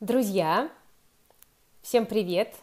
[0.00, 0.68] Друзья,
[1.80, 2.54] всем привет!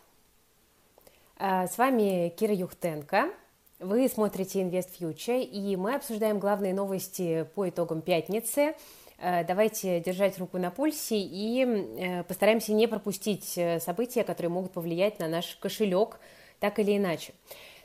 [1.38, 3.32] А, с вами Кира Юхтенко.
[3.80, 8.76] Вы смотрите Invest Future, и мы обсуждаем главные новости по итогам пятницы.
[9.18, 14.72] А, давайте держать руку на пульсе и э, постараемся не пропустить э, события, которые могут
[14.72, 16.20] повлиять на наш кошелек
[16.60, 17.34] так или иначе.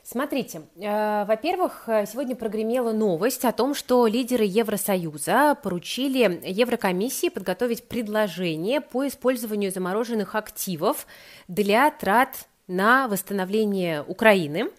[0.03, 8.81] Смотрите, э, во-первых, сегодня прогремела новость о том, что лидеры Евросоюза поручили Еврокомиссии подготовить предложение
[8.81, 11.05] по использованию замороженных активов
[11.47, 14.69] для трат на восстановление Украины.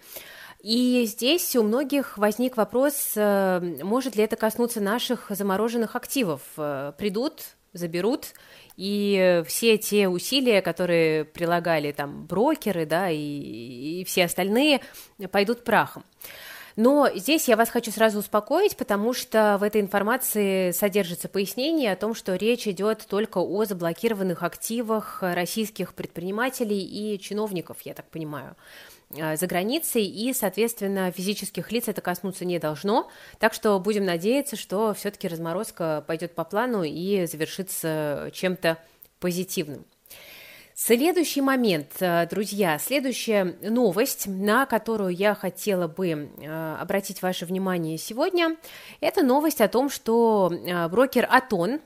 [0.61, 6.41] И здесь у многих возник вопрос, э, может ли это коснуться наших замороженных активов.
[6.57, 7.41] Э, придут,
[7.73, 8.33] заберут,
[8.81, 14.81] и все те усилия, которые прилагали там брокеры, да, и, и все остальные,
[15.31, 16.03] пойдут прахом.
[16.75, 21.95] Но здесь я вас хочу сразу успокоить, потому что в этой информации содержится пояснение о
[21.95, 28.55] том, что речь идет только о заблокированных активах российских предпринимателей и чиновников, я так понимаю.
[29.17, 33.09] Э, за границей, и, соответственно, физических лиц это коснуться не должно.
[33.39, 38.77] Так что будем надеяться, что все-таки разморозка пойдет по плану и завершится чем-то
[39.19, 39.85] позитивным.
[40.73, 47.97] Следующий момент, э, друзья, следующая новость, на которую я хотела бы э, обратить ваше внимание
[47.97, 48.55] сегодня,
[49.01, 50.51] это новость о том, что
[50.89, 51.81] брокер Атон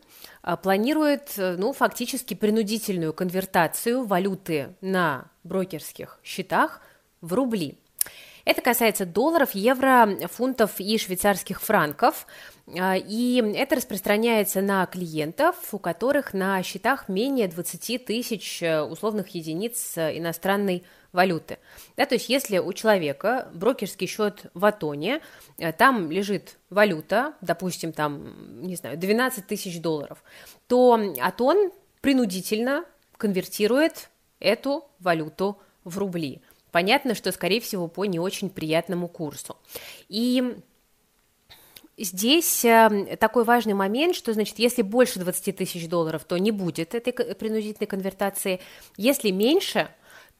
[0.61, 6.81] планирует, ну, фактически принудительную конвертацию валюты на брокерских счетах
[7.25, 7.77] в рубли.
[8.45, 12.27] Это касается долларов, евро, фунтов и швейцарских франков.
[12.79, 19.29] А, и это распространяется на клиентов, у которых на счетах менее 20 тысяч э, условных
[19.29, 21.57] единиц э, иностранной валюты.
[21.97, 25.21] Да, то есть если у человека брокерский счет в Атоне,
[25.57, 30.23] э, там лежит валюта, допустим, там, не знаю, 12 тысяч долларов,
[30.67, 32.85] то Атон принудительно
[33.17, 34.09] конвертирует
[34.39, 36.43] эту валюту в рубли–
[36.75, 39.55] понятно, что, скорее всего, по не очень приятному курсу.
[40.09, 40.57] И
[41.97, 46.93] Здесь э, такой важный момент, что, значит, если больше 20 тысяч долларов, то не будет
[46.93, 48.59] этой принудительной конвертации.
[48.97, 49.87] Если меньше,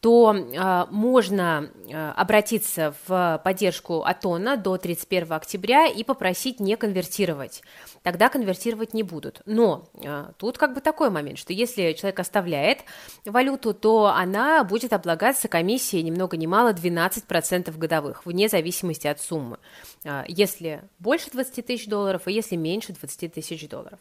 [0.05, 7.63] то э, можно э, обратиться в поддержку Атона до 31 октября и попросить не конвертировать.
[8.03, 9.41] Тогда конвертировать не будут.
[9.47, 12.81] Но э, тут как бы такой момент, что если человек оставляет
[13.25, 19.19] валюту, то она будет облагаться комиссией ни много ни мало 12% годовых, вне зависимости от
[19.19, 19.57] суммы.
[20.03, 23.97] Э, если больше 20 тысяч долларов, и если меньше 20 тысяч долларов.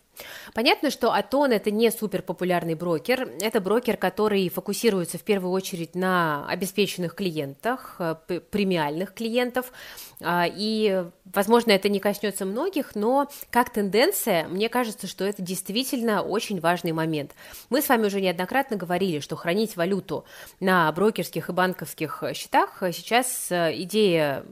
[0.53, 5.94] Понятно, что Атон это не супер популярный брокер, это брокер, который фокусируется в первую очередь
[5.95, 8.15] на обеспеченных клиентах, э,
[8.51, 9.73] премиальных клиентов,
[10.21, 16.23] а, и, возможно, это не коснется многих, но как тенденция, мне кажется, что это действительно
[16.23, 17.33] очень важный момент.
[17.71, 20.25] Мы с вами уже неоднократно говорили, что хранить валюту
[20.61, 24.45] на брокерских и банковских счетах сейчас э, идея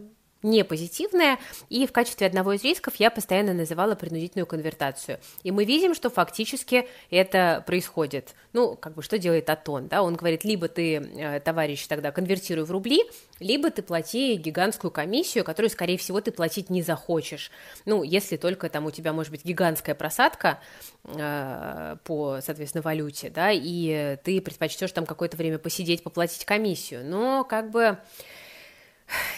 [0.43, 1.39] не позитивная,
[1.69, 5.19] и в качестве одного из рисков я постоянно называла принудительную конвертацию.
[5.43, 8.35] И мы видим, что фактически это происходит.
[8.53, 12.65] Ну, как бы что делает Атон, да, он говорит, либо ты, э, товарищ, тогда конвертируй
[12.65, 13.03] в рубли,
[13.41, 17.51] либо ты плати гигантскую комиссию, которую, скорее всего, ты платить не захочешь.
[17.87, 20.61] Ну, если только там у тебя, может быть, гигантская просадка
[21.05, 27.05] э, по, соответственно, валюте, да, и ты предпочтешь там какое-то время посидеть, поплатить комиссию.
[27.05, 27.99] Но, как бы,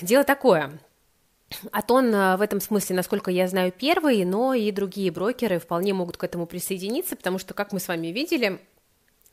[0.00, 0.78] дело такое.
[1.72, 6.24] Атон в этом смысле, насколько я знаю, первый, но и другие брокеры вполне могут к
[6.24, 8.60] этому присоединиться, потому что, как мы с вами видели,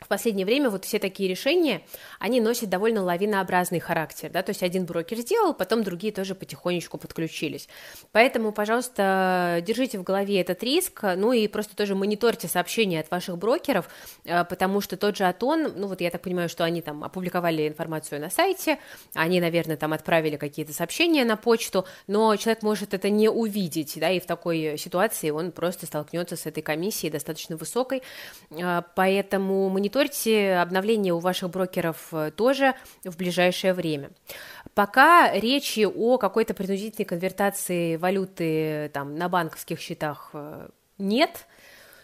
[0.02, 1.84] в последнее время вот все такие решения,
[2.20, 6.98] они носят довольно лавинообразный характер, да, то есть один брокер сделал, потом другие тоже потихонечку
[6.98, 7.70] подключились.
[8.12, 13.38] Поэтому, пожалуйста, держите в голове этот риск, ну и просто тоже мониторьте сообщения от ваших
[13.38, 13.90] брокеров,
[14.26, 17.68] э, потому что тот же Атон, ну вот я так понимаю, что они там опубликовали
[17.68, 18.80] информацию на сайте,
[19.14, 24.10] они, наверное, там отправили какие-то сообщения на почту, но человек может это не увидеть, да,
[24.10, 28.02] и в такой ситуации он просто столкнется с этой комиссией достаточно высокой,
[28.50, 34.12] э, поэтому мониторьте мониторьте обновления у ваших брокеров э, тоже в ближайшее время.
[34.74, 41.46] Пока речи о какой-то принудительной конвертации валюты там, на банковских счетах э, нет,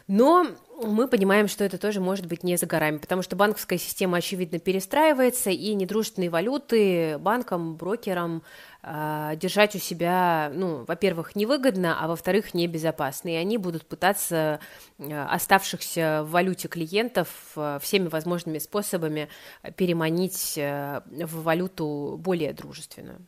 [0.07, 0.47] но
[0.81, 4.59] мы понимаем, что это тоже может быть не за горами, потому что банковская система, очевидно,
[4.59, 8.43] перестраивается, и недружественные валюты банкам, брокерам
[8.83, 13.29] э, держать у себя, ну, во-первых, невыгодно, а во-вторых, небезопасно.
[13.29, 14.59] И они будут пытаться
[14.97, 19.29] э, оставшихся в валюте клиентов э, всеми возможными способами
[19.75, 23.25] переманить в валюту более дружественную.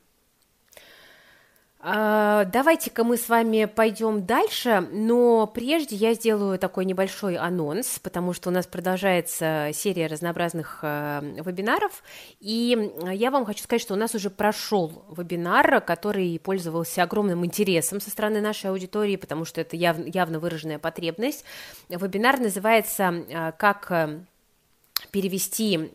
[1.82, 8.34] А, давайте-ка мы с вами пойдем дальше, но прежде я сделаю такой небольшой анонс, потому
[8.34, 12.04] что у нас продолжается серия разнообразных э, вебинаров,
[12.42, 18.02] и я вам хочу сказать, что у нас уже прошел вебинар, который пользовался огромным интересом
[18.02, 21.46] со стороны нашей аудитории, потому что это яв, явно выраженная потребность.
[21.88, 24.20] Вебинар называется э, «Как э,
[25.12, 25.92] перевести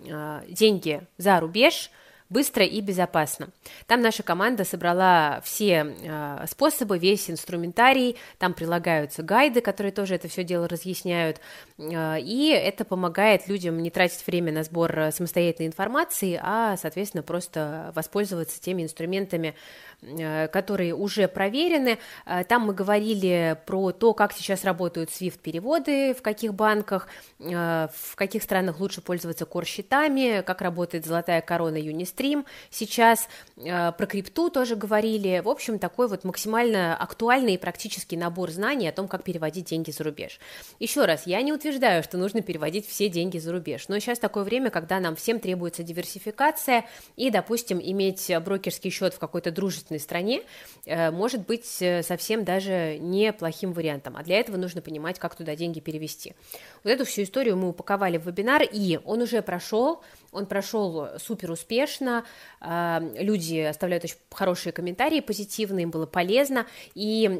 [0.48, 1.90] деньги за рубеж»,
[2.28, 3.48] быстро и безопасно.
[3.86, 10.28] Там наша команда собрала все э, способы, весь инструментарий, там прилагаются гайды, которые тоже это
[10.28, 11.40] все дело разъясняют,
[11.76, 18.60] и это помогает людям не тратить время на сбор самостоятельной информации, а, соответственно, просто воспользоваться
[18.60, 19.54] теми инструментами,
[20.02, 21.98] Э, которые уже проверены.
[22.26, 28.16] Э, там мы говорили про то, как сейчас работают SWIFT-переводы, в каких банках, э, в
[28.16, 35.40] каких странах лучше пользоваться кор-счетами, как работает золотая корона Unistream сейчас, про крипту тоже говорили.
[35.44, 39.90] В общем, такой вот максимально актуальный и практический набор знаний о том, как переводить деньги
[39.90, 40.38] за рубеж.
[40.78, 44.44] Еще раз, я не утверждаю, что нужно переводить все деньги за рубеж, но сейчас такое
[44.44, 46.84] время, когда нам всем требуется диверсификация
[47.16, 50.43] и, допустим, иметь брокерский счет в какой-то дружественной стране
[50.84, 54.19] э, может быть э, совсем даже неплохим вариантом.
[54.19, 56.34] А для этого нужно понимать, как туда деньги перевести.
[56.82, 60.02] Вот эту всю историю мы упаковали в вебинар, и он уже прошел,
[60.32, 62.25] он прошел супер успешно,
[62.60, 67.31] э, люди оставляют очень хорошие комментарии, позитивные, им было полезно, и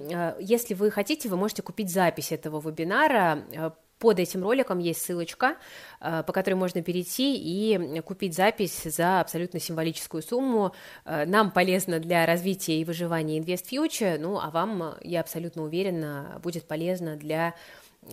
[0.41, 3.75] если вы хотите, вы можете купить запись этого вебинара
[4.05, 5.57] под этим роликом есть ссылочка,
[6.03, 10.75] э, по которой можно перейти и купить запись за абсолютно символическую сумму.
[11.07, 16.69] Э, нам полезно для развития и выживания InvestFuture, ну а вам, я абсолютно уверена, будет
[16.69, 17.55] полезно для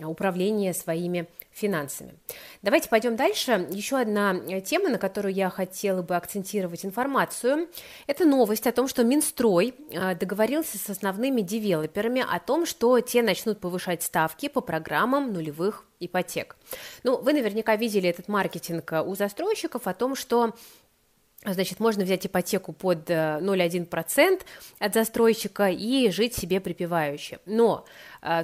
[0.00, 2.14] управления своими финансами.
[2.62, 3.68] Давайте пойдем дальше.
[3.70, 7.68] Еще одна тема, на которую я хотела бы акцентировать информацию,
[8.06, 13.22] это новость о том, что Минстрой э, договорился с основными девелоперами о том, что те
[13.22, 16.56] начнут повышать ставки по программам нулевых ипотек.
[17.02, 20.54] Ну, вы наверняка видели этот маркетинг у застройщиков о том, что
[21.44, 24.38] Значит, можно взять ипотеку под 0,1% э,
[24.78, 27.40] от застройщика и жить себе припевающе.
[27.46, 27.84] Но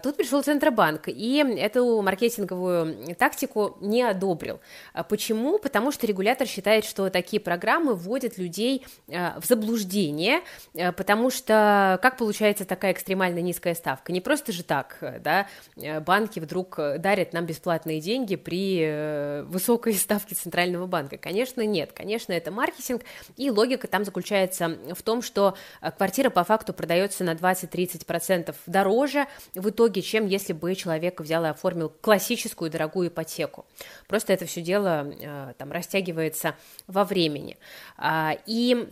[0.03, 4.61] тут пришел Центробанк и эту маркетинговую тактику не одобрил.
[4.93, 5.59] А почему?
[5.59, 10.41] Потому что регулятор считает, что такие программы вводят людей а, в заблуждение,
[10.97, 14.13] потому что как получается такая экстремально низкая ставка?
[14.13, 15.47] Не просто же так, да,
[16.01, 21.19] банки вдруг дарят нам бесплатные деньги при э, высокой ставке Центрального банка.
[21.19, 23.03] Конечно, нет, конечно, это маркетинг,
[23.37, 25.57] и логика там заключается в том, что
[25.97, 31.45] квартира по факту продается на 20-30% дороже, в в итоге, чем если бы человек взял
[31.45, 33.67] и оформил классическую дорогую ипотеку.
[34.07, 36.55] Просто это все дело э, там растягивается
[36.87, 37.59] во времени.
[37.99, 38.89] А, и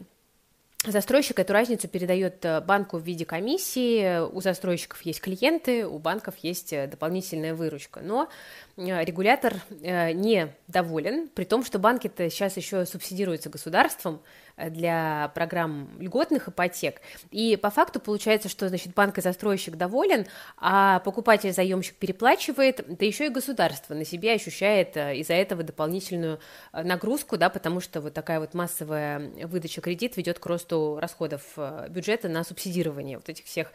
[0.84, 6.34] Застройщик эту разницу передает э, банку в виде комиссии, у застройщиков есть клиенты, у банков
[6.42, 8.28] есть э, дополнительная выручка, но
[8.76, 14.20] регулятор не доволен, при том, что банки-то сейчас еще субсидируются государством,
[14.56, 17.00] для программ льготных ипотек.
[17.30, 20.26] И по факту получается, что значит, банк и застройщик доволен,
[20.56, 26.40] а покупатель-заемщик переплачивает, да еще и государство на себе ощущает э, из-за этого дополнительную
[26.72, 31.42] э, нагрузку, да, потому что вот такая вот массовая выдача кредит ведет к росту расходов
[31.56, 33.72] э, бюджета на субсидирование вот этих всех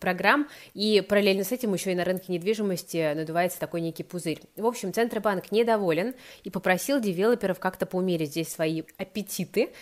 [0.00, 4.41] программ, и параллельно с этим еще и на рынке недвижимости надувается такой некий пузырь.
[4.56, 9.72] В общем, Центробанк недоволен и попросил девелоперов как-то поумерить здесь свои аппетиты,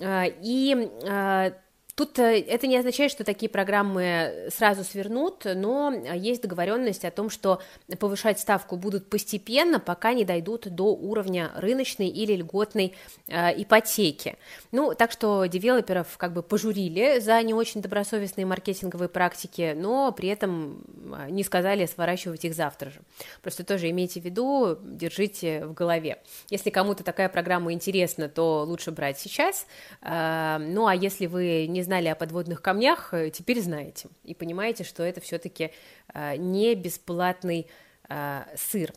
[0.00, 1.52] а, и а,
[1.98, 7.28] Тут э, это не означает, что такие программы сразу свернут, но есть договоренность о том,
[7.28, 7.60] что
[7.98, 12.94] повышать ставку будут постепенно, пока не дойдут до уровня рыночной или льготной
[13.26, 14.36] э, ипотеки.
[14.70, 20.28] Ну, так что девелоперов как бы пожурили за не очень добросовестные маркетинговые практики, но при
[20.28, 23.00] этом э, не сказали сворачивать их завтра же.
[23.42, 26.22] Просто тоже имейте в виду, держите в голове.
[26.48, 29.66] Если кому-то такая программа интересна, то лучше брать сейчас.
[30.00, 34.84] Э, ну, а если вы не знали о подводных камнях, э, теперь знаете и понимаете,
[34.84, 35.72] что это все-таки
[36.12, 37.66] э, не бесплатный
[38.10, 38.92] э, сыр.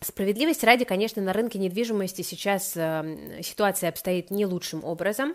[0.00, 2.72] Справедливости ради, конечно, на рынке недвижимости сейчас
[3.42, 5.34] ситуация обстоит не лучшим образом.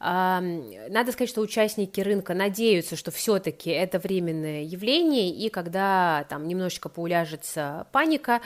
[0.00, 6.88] Надо сказать, что участники рынка надеются, что все-таки это временное явление, и когда там немножечко
[6.88, 8.40] поуляжется паника,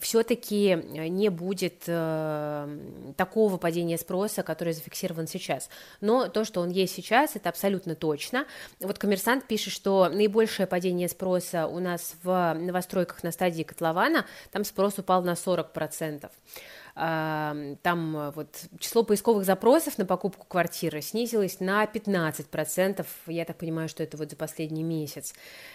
[0.00, 0.74] все-таки
[1.10, 2.78] не будет э,
[3.18, 5.68] такого падения спроса, который зафиксирован сейчас.
[6.00, 8.46] Но то, что он есть сейчас, это абсолютно точно.
[8.80, 14.64] Вот коммерсант пишет, что наибольшее падение спроса у нас в новостройках на стадии котлована, там
[14.64, 16.30] спрос упал на 40%.
[16.94, 18.48] Там вот
[18.78, 24.30] число поисковых запросов на покупку квартиры снизилось на 15%, я так понимаю, что это вот
[24.30, 25.34] за последний месяц.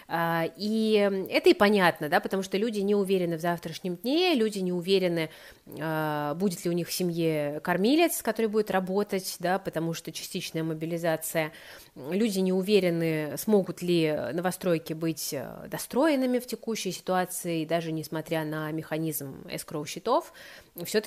[0.09, 4.71] И это и понятно, да, потому что люди не уверены в завтрашнем дне, люди не
[4.71, 5.29] уверены,
[5.65, 11.51] будет ли у них в семье кормилец, который будет работать, да, потому что частичная мобилизация,
[11.95, 18.71] люди не уверены, смогут ли новостройки быть э, достроенными в текущей ситуации, даже несмотря на
[18.71, 20.33] механизм escrow счетов,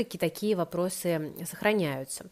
[0.03, 2.27] все-таки такие вопросы сохраняются.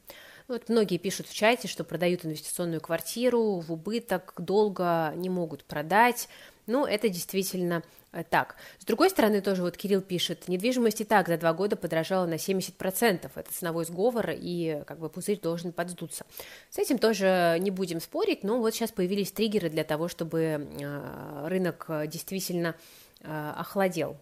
[0.48, 6.28] Вот многие пишут в чате, что продают инвестиционную квартиру в убыток, долго не могут продать.
[6.66, 8.56] Ну, это действительно э, так.
[8.80, 12.34] С другой стороны, тоже вот Кирилл пишет, недвижимость и так за два года подорожала на
[12.34, 13.30] 70%.
[13.32, 16.26] Это ценовой сговор, и как бы пузырь должен подсдуться.
[16.70, 21.46] С этим тоже не будем спорить, но вот сейчас появились триггеры для того, чтобы э,
[21.46, 22.74] рынок действительно
[23.20, 24.16] э, охладел.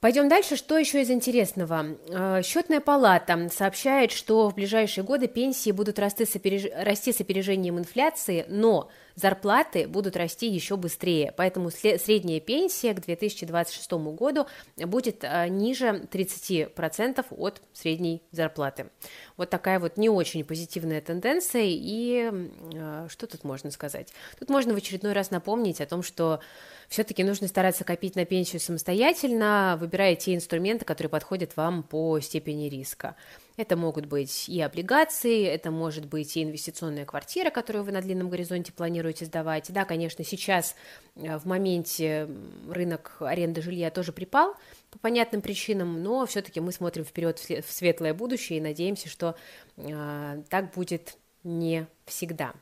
[0.00, 0.54] Пойдем дальше.
[0.54, 1.98] Что еще из интересного?
[2.08, 6.70] Э, Счетная палата сообщает, что в ближайшие годы пенсии будут расти с, опереж...
[6.72, 11.32] расти с опережением инфляции, но зарплаты будут расти еще быстрее.
[11.36, 14.46] Поэтому средняя пенсия к 2026 году
[14.76, 18.90] будет э, ниже 30% от средней зарплаты.
[19.36, 21.64] Вот такая вот не очень позитивная тенденция.
[21.66, 22.30] И
[22.74, 24.12] э, что тут можно сказать?
[24.38, 26.40] Тут можно в очередной раз напомнить о том, что
[26.88, 32.68] все-таки нужно стараться копить на пенсию самостоятельно, выбирая те инструменты, которые подходят вам по степени
[32.68, 33.16] риска.
[33.58, 38.30] Это могут быть и облигации, это может быть и инвестиционная квартира, которую вы на длинном
[38.30, 39.72] горизонте планируете сдавать.
[39.72, 40.76] Да, конечно, сейчас
[41.16, 42.28] э, в моменте
[42.70, 44.54] рынок аренды жилья тоже припал
[44.92, 49.34] по понятным причинам, но все-таки мы смотрим вперед в светлое будущее и надеемся, что
[49.76, 52.52] э, так будет не всегда.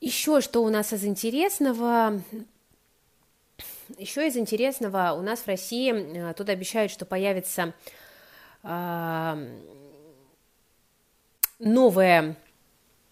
[0.00, 2.22] Еще что у нас из интересного?
[3.96, 7.74] Еще из интересного у нас в России э, тут обещают, что появится
[11.58, 12.36] новая,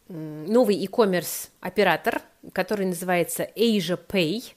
[0.08, 2.22] новый e-commerce оператор,
[2.52, 4.52] который называется Asia Pay.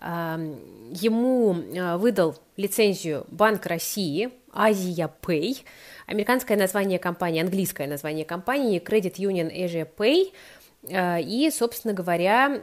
[0.00, 1.52] Ему
[1.98, 5.64] выдал лицензию Банк России, Asia Pay,
[6.06, 10.32] американское название компании, английское название компании Credit Union Asia Pay–
[10.88, 12.60] Э, и, собственно говоря,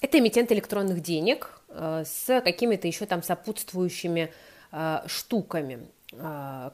[0.00, 4.32] это эмитент электронных денег э, с какими-то еще там сопутствующими
[5.06, 5.88] штуками.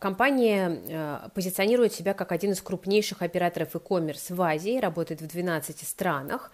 [0.01, 6.53] Компания позиционирует себя как один из крупнейших операторов e-commerce в Азии, работает в 12 странах.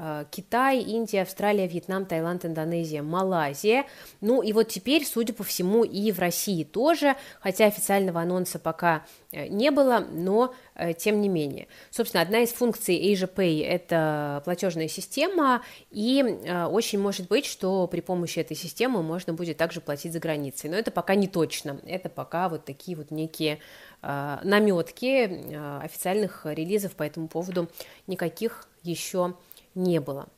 [0.00, 3.84] Э, Китай, Индия, Австралия, Вьетнам, Таиланд, Индонезия, Малайзия.
[4.20, 9.04] Ну и вот теперь, судя по всему, и в России тоже, хотя официального анонса пока
[9.32, 11.66] э, не было, но э, тем не менее.
[11.90, 16.22] Собственно, одна из функций Asia Pay– это платежная система, и
[16.70, 20.70] очень может быть, что при помощи этой системы можно будет также платить за границей.
[20.70, 23.58] Но это пока не точно, это пока вот такие вот некие
[24.02, 27.68] наметки официальных релизов по этому поводу
[28.06, 29.34] никаких еще
[29.78, 30.28] не было.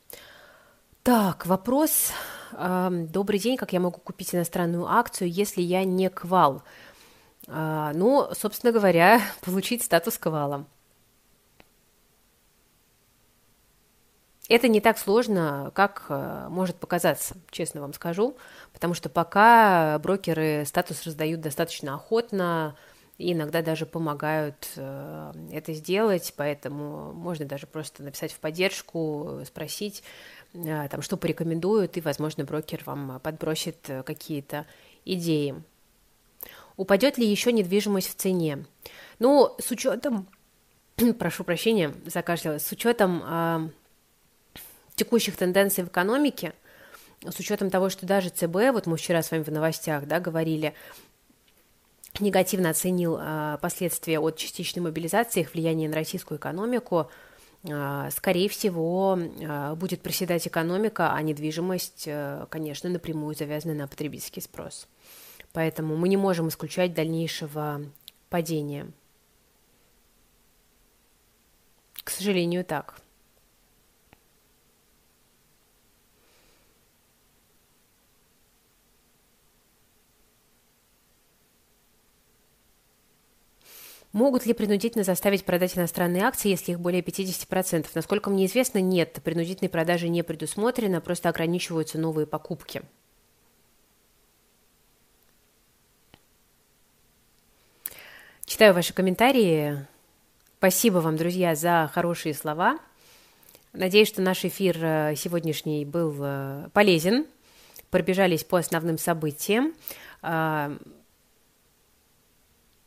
[1.03, 2.11] Так, вопрос.
[2.53, 6.63] Добрый день, как я могу купить иностранную акцию, если я не квал?
[7.47, 10.65] А, ну, собственно говоря, получить статус квала.
[14.47, 18.35] Это не так сложно, как э, может показаться, честно вам скажу,
[18.73, 22.75] потому что пока брокеры статус раздают достаточно охотно,
[23.21, 30.03] и иногда даже помогают э, это сделать, поэтому можно даже просто написать в поддержку, спросить,
[30.53, 34.65] э, там, что порекомендуют, и, возможно, брокер вам подбросит э, какие-то
[35.05, 35.61] идеи.
[36.77, 38.65] Упадет ли еще недвижимость в цене?
[39.19, 40.27] Ну, с учетом,
[41.19, 43.69] прошу прощения, закашлялась, с учетом э,
[44.95, 46.53] текущих тенденций в экономике,
[47.23, 50.73] с учетом того, что даже ЦБ, вот мы вчера с вами в новостях, да, говорили,
[52.19, 57.09] негативно оценил а, последствия от частичной мобилизации, их влияние на российскую экономику,
[57.69, 62.07] а, скорее всего, а, будет проседать экономика, а недвижимость,
[62.49, 64.87] конечно, напрямую завязана на потребительский спрос.
[65.53, 67.81] Поэтому мы не можем исключать дальнейшего
[68.29, 68.87] падения.
[72.03, 72.95] К сожалению, так.
[84.13, 87.87] Могут ли принудительно заставить продать иностранные акции, если их более 50%?
[87.93, 92.81] Насколько мне известно, нет, принудительной продажи не предусмотрено, просто ограничиваются новые покупки.
[98.45, 99.87] Читаю ваши комментарии.
[100.57, 102.79] Спасибо вам, друзья, за хорошие слова.
[103.71, 107.25] Надеюсь, что наш эфир э, сегодняшний был э, полезен
[107.91, 109.73] пробежались по основным событиям.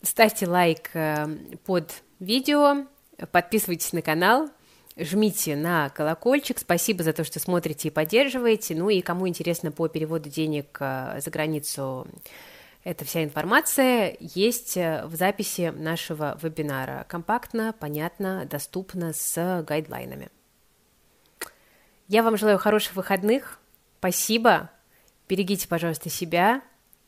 [0.05, 1.27] Ставьте лайк э,
[1.65, 2.85] под видео,
[3.33, 4.51] подписывайтесь на канал,
[4.99, 6.59] жмите на колокольчик.
[6.59, 8.75] Спасибо за то, что смотрите и поддерживаете.
[8.75, 12.07] Ну и кому интересно по переводу денег э, за границу,
[12.83, 17.07] эта вся информация есть э, в записи нашего вебинара.
[17.09, 20.29] Компактно, понятно, доступно с гайдлайнами.
[22.09, 23.59] Я вам желаю хороших выходных.
[24.01, 24.71] Спасибо.
[25.31, 26.61] Берегите, пожалуйста, себя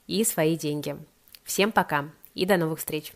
[0.06, 0.96] и свои деньги.
[1.44, 3.12] Всем пока и до новых встреч.